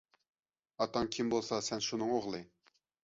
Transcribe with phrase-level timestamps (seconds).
[0.85, 2.41] ئاتاڭ كىم بولسا، سەن شۇنىڭ ئوغلى.